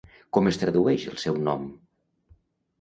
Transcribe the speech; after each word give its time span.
Com 0.37 0.47
es 0.51 0.57
tradueix 0.61 1.05
el 1.13 1.21
seu 1.27 1.39
nom? 1.51 1.71